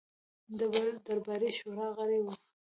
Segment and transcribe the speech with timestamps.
[0.59, 0.61] د
[1.05, 2.33] درباري شورا غړی وو.